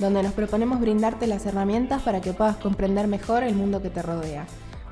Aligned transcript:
donde 0.00 0.22
nos 0.22 0.32
proponemos 0.32 0.80
brindarte 0.80 1.26
las 1.26 1.46
herramientas 1.46 2.02
para 2.02 2.20
que 2.20 2.32
puedas 2.32 2.56
comprender 2.56 3.06
mejor 3.06 3.42
el 3.42 3.54
mundo 3.54 3.82
que 3.82 3.90
te 3.90 4.02
rodea. 4.02 4.46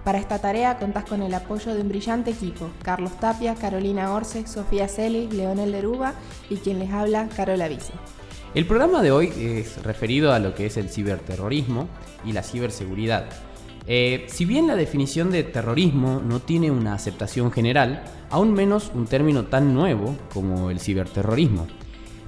Para 0.05 0.19
esta 0.19 0.39
tarea 0.39 0.79
contás 0.79 1.05
con 1.05 1.23
el 1.23 1.35
apoyo 1.35 1.75
de 1.75 1.81
un 1.81 1.89
brillante 1.89 2.31
equipo, 2.31 2.71
Carlos 2.83 3.19
Tapia, 3.19 3.55
Carolina 3.55 4.13
Orce, 4.13 4.47
Sofía 4.47 4.87
Celi, 4.87 5.29
Leonel 5.29 5.73
Deruba 5.73 6.15
y 6.49 6.57
quien 6.57 6.79
les 6.79 6.91
habla, 6.91 7.29
Carola 7.35 7.69
Vice. 7.69 7.93
El 8.55 8.67
programa 8.67 9.03
de 9.03 9.11
hoy 9.11 9.33
es 9.37 9.83
referido 9.83 10.33
a 10.33 10.39
lo 10.39 10.55
que 10.55 10.67
es 10.67 10.77
el 10.77 10.89
ciberterrorismo 10.89 11.89
y 12.25 12.33
la 12.33 12.43
ciberseguridad. 12.43 13.27
Eh, 13.87 14.27
si 14.29 14.45
bien 14.45 14.67
la 14.67 14.77
definición 14.77 15.31
de 15.31 15.45
terrorismo 15.45 16.21
no 16.25 16.41
tiene 16.41 16.71
una 16.71 16.95
aceptación 16.95 17.51
general, 17.51 18.05
aún 18.31 18.53
menos 18.53 18.91
un 18.95 19.07
término 19.07 19.47
tan 19.47 19.75
nuevo 19.75 20.17
como 20.33 20.71
el 20.71 20.81
ciberterrorismo. 20.81 21.67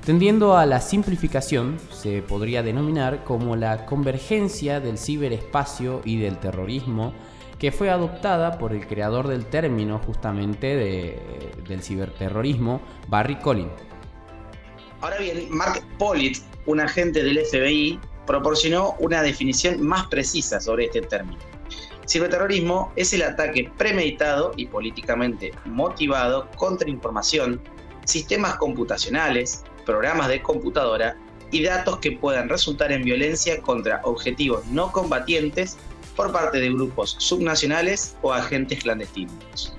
Tendiendo 0.04 0.56
a 0.56 0.64
la 0.64 0.80
simplificación, 0.80 1.78
se 1.92 2.22
podría 2.22 2.62
denominar 2.62 3.22
como 3.24 3.54
la 3.54 3.84
convergencia 3.84 4.80
del 4.80 4.96
ciberespacio 4.96 6.00
y 6.04 6.18
del 6.18 6.38
terrorismo 6.38 7.12
que 7.58 7.70
fue 7.70 7.90
adoptada 7.90 8.58
por 8.58 8.72
el 8.72 8.86
creador 8.86 9.28
del 9.28 9.44
término 9.44 9.98
justamente 9.98 10.74
del 11.68 11.82
ciberterrorismo, 11.82 12.80
Barry 13.08 13.36
Collin. 13.36 13.68
Ahora 15.02 15.18
bien, 15.18 15.46
Mark 15.50 15.82
Pollitt, 15.98 16.38
un 16.64 16.80
agente 16.80 17.22
del 17.22 17.38
FBI, 17.44 18.00
proporcionó 18.26 18.96
una 19.00 19.22
definición 19.22 19.82
más 19.82 20.06
precisa 20.06 20.58
sobre 20.58 20.86
este 20.86 21.02
término. 21.02 21.38
Ciberterrorismo 22.06 22.90
es 22.96 23.12
el 23.12 23.22
ataque 23.22 23.70
premeditado 23.76 24.52
y 24.56 24.66
políticamente 24.66 25.52
motivado 25.66 26.48
contra 26.56 26.88
información, 26.88 27.60
sistemas 28.06 28.56
computacionales, 28.56 29.64
programas 29.90 30.28
de 30.28 30.40
computadora 30.40 31.16
y 31.50 31.64
datos 31.64 31.98
que 31.98 32.12
puedan 32.12 32.48
resultar 32.48 32.92
en 32.92 33.02
violencia 33.02 33.60
contra 33.60 34.00
objetivos 34.04 34.64
no 34.66 34.92
combatientes 34.92 35.76
por 36.14 36.30
parte 36.30 36.60
de 36.60 36.70
grupos 36.70 37.16
subnacionales 37.18 38.14
o 38.22 38.32
agentes 38.32 38.84
clandestinos. 38.84 39.74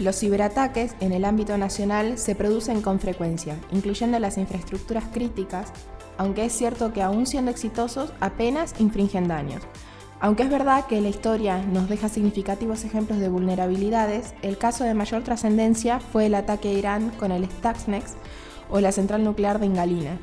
Los 0.00 0.18
ciberataques 0.18 0.96
en 0.98 1.12
el 1.12 1.24
ámbito 1.24 1.56
nacional 1.58 2.18
se 2.18 2.34
producen 2.34 2.82
con 2.82 2.98
frecuencia, 2.98 3.56
incluyendo 3.70 4.18
las 4.18 4.36
infraestructuras 4.36 5.04
críticas, 5.12 5.72
aunque 6.18 6.44
es 6.46 6.52
cierto 6.52 6.92
que 6.92 7.02
aún 7.02 7.24
siendo 7.24 7.52
exitosos 7.52 8.12
apenas 8.18 8.74
infringen 8.80 9.28
daños. 9.28 9.62
Aunque 10.18 10.42
es 10.42 10.50
verdad 10.50 10.86
que 10.86 11.00
la 11.00 11.08
historia 11.08 11.62
nos 11.62 11.88
deja 11.88 12.08
significativos 12.08 12.84
ejemplos 12.84 13.20
de 13.20 13.28
vulnerabilidades, 13.28 14.34
el 14.42 14.58
caso 14.58 14.82
de 14.82 14.94
mayor 14.94 15.22
trascendencia 15.22 16.00
fue 16.00 16.26
el 16.26 16.34
ataque 16.34 16.70
a 16.70 16.72
Irán 16.72 17.10
con 17.10 17.30
el 17.30 17.44
Stuxnet, 17.44 18.04
o 18.72 18.80
la 18.80 18.90
central 18.90 19.22
nuclear 19.22 19.60
de 19.60 19.66
Ingalina. 19.66 20.18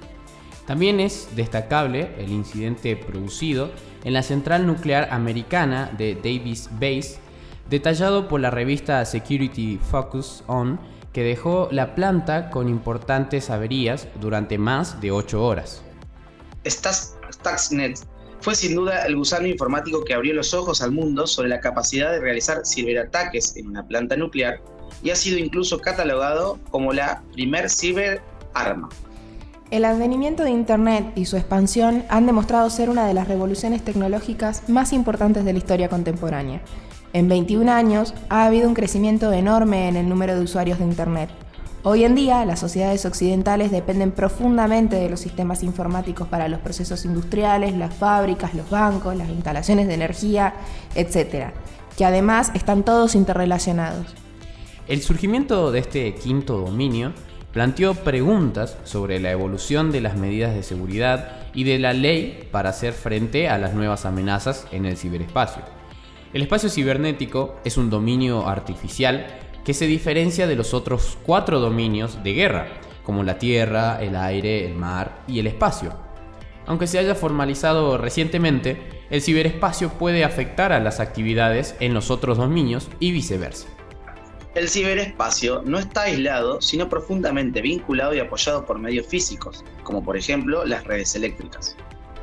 También 0.68 1.00
es 1.00 1.30
destacable 1.36 2.10
el 2.18 2.32
incidente 2.32 2.96
producido 2.96 3.72
en 4.04 4.14
la 4.14 4.24
central 4.24 4.68
nuclear 4.68 5.08
americana 5.12 5.92
de 5.98 6.16
Davis 6.16 6.70
Base, 6.74 7.18
detallado 7.70 8.28
por 8.28 8.42
la 8.42 8.52
revista 8.52 9.04
Security 9.06 9.78
Focus 9.78 10.44
On, 10.48 10.80
que 11.14 11.24
dejó 11.24 11.70
la 11.72 11.96
planta 11.96 12.50
con 12.50 12.70
importantes 12.70 13.50
averías 13.50 14.08
durante 14.20 14.58
más 14.58 15.02
de 15.02 15.12
8 15.12 15.44
horas. 15.44 15.82
Stuxnet 16.68 18.00
fue 18.42 18.56
sin 18.56 18.76
duda 18.76 19.06
el 19.06 19.16
gusano 19.16 19.48
informático 19.48 20.04
que 20.04 20.14
abrió 20.14 20.34
los 20.34 20.54
ojos 20.54 20.82
al 20.82 20.92
mundo 20.92 21.28
sobre 21.28 21.50
la 21.50 21.60
capacidad 21.60 22.12
de 22.12 22.20
realizar 22.20 22.62
ciberataques 22.66 23.58
en 23.58 23.68
una 23.68 23.86
planta 23.86 24.16
nuclear 24.16 24.62
y 25.04 25.10
ha 25.10 25.16
sido 25.16 25.38
incluso 25.38 25.80
catalogado 25.80 26.60
como 26.70 26.94
la 26.94 27.22
primer 27.34 27.70
ciber 27.70 28.22
arma. 28.54 28.90
El 29.72 29.86
advenimiento 29.86 30.44
de 30.44 30.50
Internet 30.50 31.12
y 31.16 31.26
su 31.26 31.38
expansión 31.38 32.04
han 32.10 32.26
demostrado 32.26 32.70
ser 32.72 32.90
una 32.90 33.06
de 33.06 33.14
las 33.14 33.28
revoluciones 33.28 33.84
tecnológicas 33.84 34.68
más 34.68 34.94
importantes 34.94 35.46
de 35.46 35.54
la 35.54 35.60
historia 35.60 35.90
contemporánea. 35.90 36.62
En 37.14 37.28
21 37.28 37.72
años 37.72 38.16
ha 38.30 38.46
habido 38.46 38.68
un 38.68 38.74
crecimiento 38.74 39.32
enorme 39.32 39.88
en 39.88 39.96
el 39.96 40.10
número 40.10 40.36
de 40.36 40.42
usuarios 40.42 40.80
de 40.80 40.86
Internet. 40.86 41.30
Hoy 41.84 42.04
en 42.04 42.14
día, 42.14 42.44
las 42.46 42.60
sociedades 42.60 43.06
occidentales 43.06 43.72
dependen 43.72 44.12
profundamente 44.12 44.96
de 44.96 45.10
los 45.10 45.20
sistemas 45.20 45.64
informáticos 45.64 46.28
para 46.28 46.48
los 46.48 46.60
procesos 46.60 47.06
industriales, 47.06 47.74
las 47.76 47.94
fábricas, 47.94 48.54
los 48.54 48.70
bancos, 48.70 49.16
las 49.16 49.30
instalaciones 49.30 49.88
de 49.88 49.94
energía, 49.94 50.56
etc., 50.96 51.52
que 51.96 52.06
además 52.06 52.52
están 52.54 52.84
todos 52.84 53.16
interrelacionados. 53.16 54.08
El 54.88 55.02
surgimiento 55.02 55.72
de 55.72 55.80
este 55.80 56.16
quinto 56.16 56.58
dominio 56.58 57.14
planteó 57.60 57.94
preguntas 57.94 58.78
sobre 58.86 59.20
la 59.20 59.32
evolución 59.32 59.92
de 59.92 60.00
las 60.00 60.16
medidas 60.16 60.56
de 60.56 60.64
seguridad 60.64 61.42
y 61.54 61.66
de 61.66 61.78
la 61.78 61.92
ley 61.92 62.48
para 62.54 62.70
hacer 62.70 62.94
frente 62.94 63.50
a 63.50 63.58
las 63.58 63.74
nuevas 63.74 64.06
amenazas 64.06 64.66
en 64.72 64.86
el 64.86 64.96
ciberespacio. 64.96 65.64
El 66.32 66.42
espacio 66.42 66.70
cibernético 66.70 67.60
es 67.66 67.76
un 67.76 67.90
dominio 67.90 68.48
artificial 68.48 69.28
que 69.66 69.74
se 69.74 69.88
diferencia 69.88 70.48
de 70.48 70.56
los 70.56 70.74
otros 70.74 71.18
cuatro 71.26 71.60
dominios 71.60 72.24
de 72.24 72.32
guerra, 72.32 72.68
como 73.04 73.24
la 73.24 73.38
tierra, 73.38 74.02
el 74.02 74.16
aire, 74.16 74.66
el 74.66 74.76
mar 74.76 75.24
y 75.28 75.40
el 75.40 75.48
espacio. 75.48 75.94
Aunque 76.66 76.88
se 76.88 76.98
haya 76.98 77.14
formalizado 77.14 77.98
recientemente, 77.98 79.04
el 79.10 79.22
ciberespacio 79.22 79.90
puede 79.90 80.24
afectar 80.24 80.72
a 80.72 80.80
las 80.80 81.02
actividades 81.02 81.76
en 81.82 81.94
los 81.94 82.10
otros 82.10 82.38
dominios 82.38 82.88
y 83.02 83.12
viceversa. 83.12 83.68
El 84.60 84.68
ciberespacio 84.68 85.62
no 85.64 85.80
está 85.80 86.02
aislado, 86.02 86.62
sino 86.62 86.90
profundamente 86.90 87.62
vinculado 87.62 88.14
y 88.14 88.20
apoyado 88.20 88.66
por 88.66 88.78
medios 88.78 89.08
físicos, 89.08 89.64
como 89.84 90.04
por 90.04 90.18
ejemplo 90.18 90.66
las 90.66 90.84
redes 90.84 91.16
eléctricas. 91.16 91.78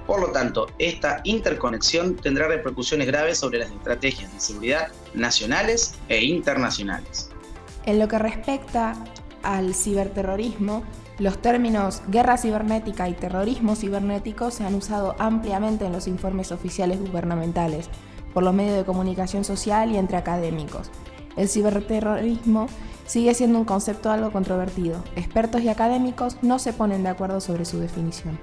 Por 0.06 0.20
lo 0.20 0.32
tanto, 0.32 0.66
esta 0.78 1.22
interconexión 1.24 2.14
tendrá 2.14 2.46
repercusiones 2.46 3.06
graves 3.06 3.38
sobre 3.38 3.60
las 3.60 3.70
estrategias 3.70 4.30
de 4.34 4.40
seguridad 4.40 4.88
nacionales 5.14 5.94
e 6.10 6.26
internacionales. 6.26 7.30
En 7.86 7.98
lo 7.98 8.06
que 8.06 8.18
respecta 8.18 9.02
al 9.42 9.74
ciberterrorismo, 9.74 10.84
los 11.18 11.40
términos 11.40 12.02
guerra 12.08 12.36
cibernética 12.36 13.08
y 13.08 13.14
terrorismo 13.14 13.76
cibernético 13.76 14.50
se 14.50 14.64
han 14.64 14.74
usado 14.74 15.16
ampliamente 15.18 15.86
en 15.86 15.92
los 15.92 16.06
informes 16.06 16.52
oficiales 16.52 17.00
gubernamentales, 17.00 17.88
por 18.34 18.42
los 18.42 18.52
medios 18.52 18.76
de 18.76 18.84
comunicación 18.84 19.42
social 19.42 19.90
y 19.90 19.96
entre 19.96 20.18
académicos. 20.18 20.90
El 21.36 21.48
ciberterrorismo 21.48 22.66
sigue 23.06 23.34
siendo 23.34 23.58
un 23.58 23.64
concepto 23.64 24.10
algo 24.10 24.32
controvertido. 24.32 25.02
Expertos 25.16 25.62
y 25.62 25.68
académicos 25.68 26.38
no 26.42 26.58
se 26.58 26.72
ponen 26.72 27.02
de 27.02 27.10
acuerdo 27.10 27.40
sobre 27.40 27.64
su 27.64 27.78
definición. 27.78 28.38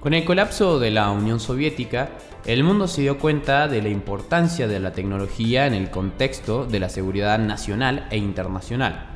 Con 0.00 0.14
el 0.14 0.24
colapso 0.24 0.80
de 0.80 0.90
la 0.90 1.10
Unión 1.10 1.38
Soviética, 1.38 2.10
el 2.44 2.64
mundo 2.64 2.88
se 2.88 3.02
dio 3.02 3.18
cuenta 3.18 3.68
de 3.68 3.82
la 3.82 3.88
importancia 3.88 4.66
de 4.66 4.80
la 4.80 4.92
tecnología 4.92 5.66
en 5.66 5.74
el 5.74 5.90
contexto 5.90 6.66
de 6.66 6.80
la 6.80 6.88
seguridad 6.88 7.38
nacional 7.38 8.08
e 8.10 8.16
internacional. 8.16 9.06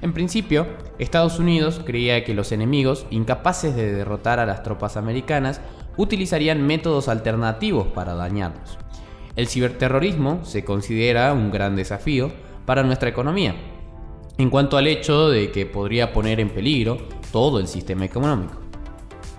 En 0.00 0.12
principio, 0.12 0.68
Estados 1.00 1.40
Unidos 1.40 1.80
creía 1.84 2.24
que 2.24 2.34
los 2.34 2.52
enemigos, 2.52 3.04
incapaces 3.10 3.74
de 3.74 3.92
derrotar 3.92 4.38
a 4.38 4.46
las 4.46 4.62
tropas 4.62 4.96
americanas, 4.96 5.60
utilizarían 5.96 6.64
métodos 6.64 7.08
alternativos 7.08 7.88
para 7.88 8.14
dañarlos. 8.14 8.78
El 9.38 9.46
ciberterrorismo 9.46 10.44
se 10.44 10.64
considera 10.64 11.32
un 11.32 11.52
gran 11.52 11.76
desafío 11.76 12.32
para 12.66 12.82
nuestra 12.82 13.08
economía, 13.08 13.54
en 14.36 14.50
cuanto 14.50 14.76
al 14.76 14.88
hecho 14.88 15.28
de 15.28 15.52
que 15.52 15.64
podría 15.64 16.12
poner 16.12 16.40
en 16.40 16.50
peligro 16.50 17.06
todo 17.30 17.60
el 17.60 17.68
sistema 17.68 18.04
económico. 18.04 18.60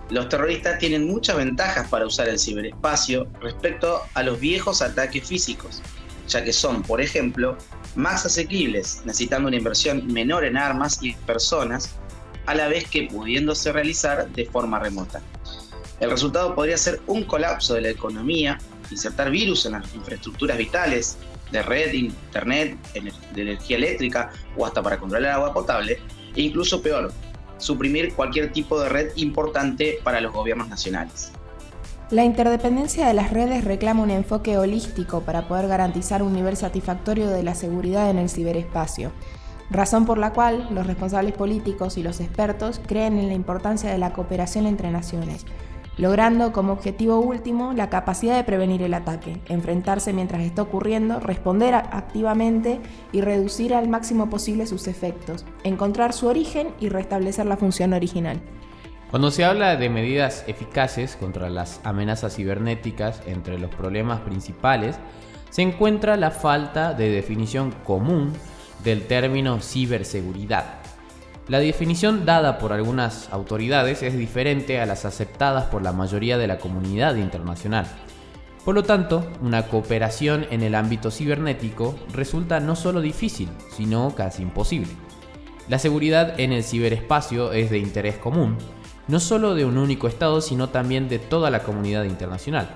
Los 0.09 0.29
terroristas 0.29 0.79
tienen 0.79 1.05
muchas 1.05 1.35
ventajas 1.35 1.89
para 1.89 2.05
usar 2.05 2.29
el 2.29 2.39
ciberespacio 2.39 3.27
respecto 3.41 3.99
a 4.13 4.23
los 4.23 4.39
viejos 4.39 4.81
ataques 4.81 5.27
físicos, 5.27 5.81
ya 6.29 6.45
que 6.45 6.53
son, 6.53 6.81
por 6.81 7.01
ejemplo, 7.01 7.57
más 7.97 8.25
asequibles, 8.25 9.01
necesitando 9.03 9.49
una 9.49 9.57
inversión 9.57 10.07
menor 10.07 10.45
en 10.45 10.55
armas 10.55 10.99
y 11.03 11.11
personas, 11.11 11.97
a 12.45 12.55
la 12.55 12.69
vez 12.69 12.87
que 12.87 13.09
pudiéndose 13.11 13.73
realizar 13.73 14.29
de 14.29 14.45
forma 14.45 14.79
remota. 14.79 15.21
El 15.99 16.09
resultado 16.09 16.55
podría 16.55 16.77
ser 16.77 17.01
un 17.07 17.23
colapso 17.23 17.73
de 17.73 17.81
la 17.81 17.89
economía 17.89 18.57
insertar 18.89 19.29
virus 19.29 19.65
en 19.65 19.73
las 19.73 19.93
infraestructuras 19.93 20.57
vitales 20.57 21.17
de 21.51 21.61
red, 21.61 21.93
internet, 21.93 22.77
de 23.33 23.41
energía 23.41 23.77
eléctrica 23.77 24.31
o 24.57 24.65
hasta 24.65 24.81
para 24.81 24.97
controlar 24.97 25.31
el 25.31 25.35
agua 25.35 25.53
potable, 25.53 25.99
e 26.35 26.41
incluso 26.41 26.81
peor, 26.81 27.11
suprimir 27.57 28.13
cualquier 28.13 28.51
tipo 28.51 28.79
de 28.79 28.89
red 28.89 29.11
importante 29.15 29.99
para 30.03 30.21
los 30.21 30.31
gobiernos 30.31 30.69
nacionales. 30.69 31.31
La 32.11 32.23
interdependencia 32.23 33.07
de 33.07 33.13
las 33.13 33.31
redes 33.31 33.63
reclama 33.63 34.01
un 34.01 34.09
enfoque 34.09 34.57
holístico 34.57 35.21
para 35.21 35.47
poder 35.47 35.67
garantizar 35.67 36.23
un 36.23 36.33
nivel 36.33 36.57
satisfactorio 36.57 37.29
de 37.29 37.43
la 37.43 37.53
seguridad 37.53 38.09
en 38.09 38.17
el 38.17 38.29
ciberespacio, 38.29 39.11
razón 39.69 40.05
por 40.05 40.17
la 40.17 40.33
cual 40.33 40.67
los 40.71 40.87
responsables 40.87 41.33
políticos 41.33 41.97
y 41.97 42.03
los 42.03 42.19
expertos 42.19 42.81
creen 42.87 43.19
en 43.19 43.27
la 43.27 43.35
importancia 43.35 43.91
de 43.91 43.99
la 43.99 44.13
cooperación 44.13 44.65
entre 44.65 44.89
naciones, 44.89 45.45
logrando 45.99 46.53
como 46.53 46.71
objetivo 46.71 47.19
último 47.19 47.73
la 47.73 47.89
capacidad 47.89 48.37
de 48.37 48.45
prevenir 48.45 48.81
el 48.81 48.93
ataque, 48.93 49.41
enfrentarse 49.49 50.13
mientras 50.13 50.41
está 50.41 50.61
ocurriendo, 50.61 51.19
responder 51.19 51.75
activamente 51.75 52.79
y 53.11 53.19
reducir 53.19 53.73
al 53.73 53.89
máximo 53.89 54.29
posible 54.29 54.65
sus 54.65 54.87
efectos, 54.87 55.45
encontrar 55.63 56.13
su 56.13 56.27
origen 56.27 56.69
y 56.79 56.87
restablecer 56.87 57.45
la 57.45 57.57
función 57.57 57.91
original. 57.91 58.39
Cuando 59.11 59.29
se 59.29 59.43
habla 59.43 59.75
de 59.75 59.89
medidas 59.89 60.45
eficaces 60.47 61.17
contra 61.17 61.49
las 61.49 61.81
amenazas 61.83 62.35
cibernéticas, 62.35 63.21
entre 63.25 63.59
los 63.59 63.69
problemas 63.69 64.21
principales 64.21 64.97
se 65.49 65.63
encuentra 65.63 66.15
la 66.15 66.31
falta 66.31 66.93
de 66.93 67.09
definición 67.09 67.73
común 67.83 68.31
del 68.85 69.05
término 69.05 69.59
ciberseguridad. 69.59 70.79
La 71.49 71.59
definición 71.59 72.27
dada 72.27 72.59
por 72.59 72.73
algunas 72.73 73.27
autoridades 73.33 74.03
es 74.03 74.15
diferente 74.15 74.79
a 74.79 74.85
las 74.85 75.03
aceptadas 75.03 75.65
por 75.65 75.81
la 75.81 75.91
mayoría 75.91 76.37
de 76.37 76.45
la 76.45 76.59
comunidad 76.59 77.15
internacional. 77.15 77.87
Por 78.63 78.75
lo 78.75 78.83
tanto, 78.83 79.27
una 79.41 79.63
cooperación 79.63 80.45
en 80.51 80.61
el 80.61 80.75
ámbito 80.75 81.09
cibernético 81.09 81.95
resulta 82.13 82.59
no 82.59 82.75
solo 82.75 83.01
difícil, 83.01 83.49
sino 83.75 84.13
casi 84.13 84.43
imposible. 84.43 84.91
La 85.67 85.79
seguridad 85.79 86.39
en 86.39 86.53
el 86.53 86.63
ciberespacio 86.63 87.51
es 87.51 87.71
de 87.71 87.79
interés 87.79 88.17
común, 88.17 88.55
no 89.07 89.19
solo 89.19 89.55
de 89.55 89.65
un 89.65 89.79
único 89.79 90.07
Estado, 90.07 90.41
sino 90.41 90.69
también 90.69 91.09
de 91.09 91.17
toda 91.17 91.49
la 91.49 91.63
comunidad 91.63 92.03
internacional. 92.03 92.69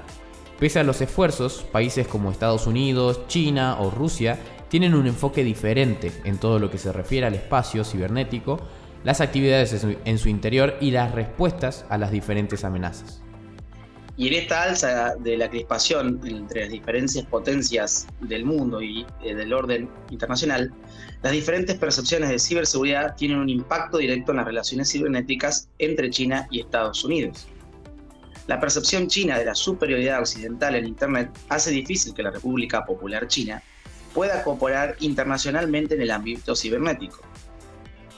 Pese 0.60 0.80
a 0.80 0.84
los 0.84 1.00
esfuerzos, 1.00 1.64
países 1.72 2.08
como 2.08 2.31
Estados 2.31 2.66
Unidos, 2.66 3.28
China 3.28 3.78
o 3.80 3.92
Rusia 3.92 4.40
tienen 4.74 4.96
un 4.96 5.06
enfoque 5.06 5.44
diferente 5.44 6.12
en 6.24 6.40
todo 6.40 6.58
lo 6.58 6.72
que 6.72 6.80
se 6.80 6.92
refiere 6.92 7.28
al 7.28 7.36
espacio 7.36 7.84
cibernético, 7.84 8.60
las 9.04 9.22
actividades 9.22 9.86
en 10.04 10.18
su 10.18 10.30
interior 10.30 10.78
y 10.81 10.90
las 10.90 11.12
respuestas 11.12 11.86
a 11.90 12.00
las 12.00 12.10
diferentes 12.10 12.64
amenazas. 12.64 13.22
Y 14.18 14.30
en 14.30 14.34
esta 14.34 14.64
alza 14.64 15.14
de 15.20 15.38
la 15.38 15.48
crispación 15.48 16.20
entre 16.25 16.62
las 16.62 16.72
diferentes 16.72 17.24
potencias 17.25 18.08
del 18.22 18.46
mundo 18.46 18.81
y 18.81 19.06
eh, 19.24 19.36
del 19.36 19.54
orden 19.54 19.92
internacional, 20.10 20.74
las 21.22 21.34
diferentes 21.34 21.78
percepciones 21.78 22.30
de 22.30 22.40
ciberseguridad 22.40 23.14
tienen 23.16 23.38
un 23.38 23.50
impacto 23.50 24.00
directo 24.00 24.31
en 24.31 24.38
las 24.38 24.48
relaciones 24.48 24.92
cibernéticas 24.92 25.70
entre 25.78 26.10
China 26.10 26.48
y 26.50 26.62
Estados 26.62 27.04
Unidos. 27.04 27.48
La 28.48 28.60
percepción 28.60 29.06
china 29.06 29.38
de 29.38 29.46
la 29.46 29.54
superioridad 29.54 30.20
occidental 30.20 30.74
en 30.74 30.88
Internet 30.88 31.30
hace 31.50 31.70
difícil 31.70 32.16
que 32.16 32.24
la 32.24 32.31
República 32.31 32.84
Popular 32.84 33.28
China 33.28 33.62
pueda 34.13 34.44
cooperar 34.44 34.95
internacionalmente 35.00 35.95
en 35.95 36.01
el 36.01 36.12
ámbito 36.12 36.56
cibernético. 36.56 37.21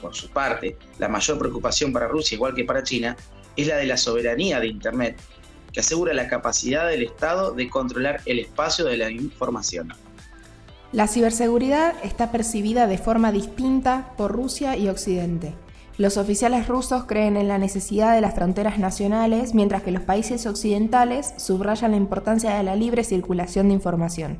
Por 0.00 0.14
su 0.14 0.30
parte, 0.30 0.76
la 0.98 1.08
mayor 1.08 1.38
preocupación 1.38 1.92
para 1.92 2.08
Rusia, 2.08 2.36
igual 2.36 2.54
que 2.54 2.64
para 2.64 2.82
China, 2.82 3.16
es 3.56 3.66
la 3.66 3.76
de 3.76 3.86
la 3.86 3.96
soberanía 3.96 4.60
de 4.60 4.66
Internet, 4.66 5.18
que 5.72 5.80
asegura 5.80 6.14
la 6.14 6.28
capacidad 6.28 6.88
del 6.88 7.02
Estado 7.02 7.52
de 7.52 7.68
controlar 7.68 8.20
el 8.26 8.38
espacio 8.38 8.84
de 8.84 8.96
la 8.96 9.10
información. 9.10 9.92
La 10.92 11.08
ciberseguridad 11.08 11.94
está 12.04 12.30
percibida 12.30 12.86
de 12.86 12.98
forma 12.98 13.32
distinta 13.32 14.12
por 14.16 14.32
Rusia 14.32 14.76
y 14.76 14.88
Occidente. 14.88 15.54
Los 15.98 16.18
oficiales 16.18 16.68
rusos 16.68 17.04
creen 17.04 17.36
en 17.36 17.48
la 17.48 17.58
necesidad 17.58 18.14
de 18.14 18.20
las 18.20 18.34
fronteras 18.34 18.78
nacionales, 18.78 19.54
mientras 19.54 19.82
que 19.82 19.90
los 19.90 20.02
países 20.02 20.46
occidentales 20.46 21.32
subrayan 21.38 21.92
la 21.92 21.96
importancia 21.96 22.54
de 22.54 22.62
la 22.62 22.76
libre 22.76 23.02
circulación 23.02 23.68
de 23.68 23.74
información. 23.74 24.38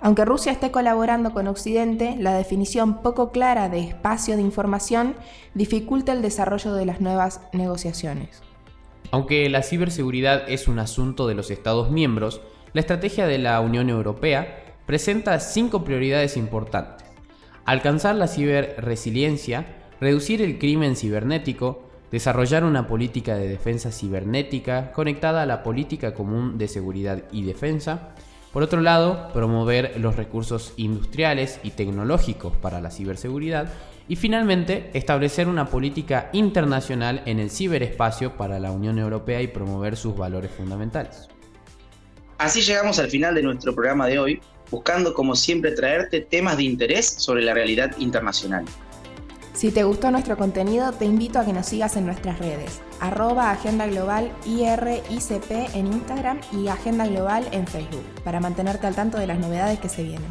Aunque 0.00 0.24
Rusia 0.24 0.52
esté 0.52 0.70
colaborando 0.70 1.32
con 1.32 1.48
Occidente, 1.48 2.14
la 2.18 2.36
definición 2.36 3.02
poco 3.02 3.32
clara 3.32 3.68
de 3.68 3.80
espacio 3.80 4.36
de 4.36 4.42
información 4.42 5.16
dificulta 5.54 6.12
el 6.12 6.22
desarrollo 6.22 6.72
de 6.74 6.86
las 6.86 7.00
nuevas 7.00 7.40
negociaciones. 7.52 8.42
Aunque 9.10 9.48
la 9.48 9.62
ciberseguridad 9.62 10.48
es 10.48 10.68
un 10.68 10.78
asunto 10.78 11.26
de 11.26 11.34
los 11.34 11.50
Estados 11.50 11.90
miembros, 11.90 12.40
la 12.74 12.80
estrategia 12.80 13.26
de 13.26 13.38
la 13.38 13.60
Unión 13.60 13.88
Europea 13.88 14.76
presenta 14.86 15.40
cinco 15.40 15.82
prioridades 15.82 16.36
importantes. 16.36 17.06
Alcanzar 17.64 18.14
la 18.14 18.28
ciberresiliencia, 18.28 19.66
reducir 20.00 20.42
el 20.42 20.58
crimen 20.58 20.94
cibernético, 20.94 21.82
desarrollar 22.12 22.64
una 22.64 22.86
política 22.86 23.34
de 23.34 23.48
defensa 23.48 23.90
cibernética 23.90 24.92
conectada 24.92 25.42
a 25.42 25.46
la 25.46 25.62
política 25.62 26.14
común 26.14 26.56
de 26.56 26.68
seguridad 26.68 27.24
y 27.32 27.42
defensa, 27.42 28.14
por 28.58 28.64
otro 28.64 28.80
lado, 28.80 29.28
promover 29.32 30.00
los 30.00 30.16
recursos 30.16 30.72
industriales 30.76 31.60
y 31.62 31.70
tecnológicos 31.70 32.56
para 32.56 32.80
la 32.80 32.90
ciberseguridad. 32.90 33.72
Y 34.08 34.16
finalmente, 34.16 34.90
establecer 34.94 35.46
una 35.46 35.66
política 35.66 36.28
internacional 36.32 37.22
en 37.26 37.38
el 37.38 37.50
ciberespacio 37.52 38.36
para 38.36 38.58
la 38.58 38.72
Unión 38.72 38.98
Europea 38.98 39.40
y 39.42 39.46
promover 39.46 39.96
sus 39.96 40.16
valores 40.16 40.50
fundamentales. 40.50 41.28
Así 42.38 42.62
llegamos 42.62 42.98
al 42.98 43.08
final 43.08 43.36
de 43.36 43.44
nuestro 43.44 43.72
programa 43.76 44.08
de 44.08 44.18
hoy, 44.18 44.40
buscando 44.72 45.14
como 45.14 45.36
siempre 45.36 45.70
traerte 45.70 46.22
temas 46.22 46.56
de 46.56 46.64
interés 46.64 47.06
sobre 47.06 47.44
la 47.44 47.54
realidad 47.54 47.96
internacional. 47.98 48.64
Si 49.58 49.72
te 49.72 49.82
gustó 49.82 50.12
nuestro 50.12 50.36
contenido, 50.36 50.92
te 50.92 51.04
invito 51.04 51.40
a 51.40 51.44
que 51.44 51.52
nos 51.52 51.66
sigas 51.66 51.96
en 51.96 52.06
nuestras 52.06 52.38
redes, 52.38 52.80
arroba 53.00 53.50
Agenda 53.50 53.88
Global 53.88 54.30
IRICP 54.46 55.74
en 55.74 55.88
Instagram 55.88 56.38
y 56.52 56.68
Agenda 56.68 57.08
Global 57.08 57.44
en 57.50 57.66
Facebook, 57.66 58.04
para 58.22 58.38
mantenerte 58.38 58.86
al 58.86 58.94
tanto 58.94 59.18
de 59.18 59.26
las 59.26 59.40
novedades 59.40 59.80
que 59.80 59.88
se 59.88 60.04
vienen. 60.04 60.28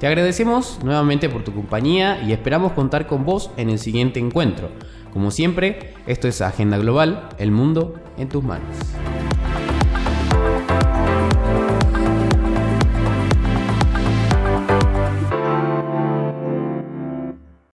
Te 0.00 0.06
agradecemos 0.06 0.78
nuevamente 0.82 1.28
por 1.28 1.44
tu 1.44 1.52
compañía 1.52 2.22
y 2.22 2.32
esperamos 2.32 2.72
contar 2.72 3.06
con 3.06 3.26
vos 3.26 3.50
en 3.58 3.68
el 3.68 3.78
siguiente 3.78 4.20
encuentro. 4.20 4.70
Como 5.12 5.30
siempre, 5.30 5.92
esto 6.06 6.26
es 6.26 6.40
Agenda 6.40 6.78
Global, 6.78 7.28
el 7.36 7.50
mundo 7.50 7.96
en 8.16 8.30
tus 8.30 8.42
manos. 8.42 8.74